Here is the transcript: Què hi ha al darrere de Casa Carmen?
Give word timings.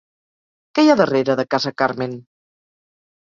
Què 0.77 0.85
hi 0.85 0.89
ha 0.89 0.95
al 0.95 1.01
darrere 1.01 1.35
de 1.41 1.45
Casa 1.55 1.71
Carmen? 1.81 2.17